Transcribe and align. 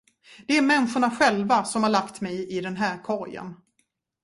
Det 0.47 0.57
är 0.57 0.61
människorna 0.61 1.09
själva, 1.11 1.63
som 1.63 1.83
har 1.83 1.89
lagt 1.89 2.21
mig 2.21 2.47
i 2.57 2.61
den 2.61 2.77
här 2.77 3.03
korgen. 3.03 3.55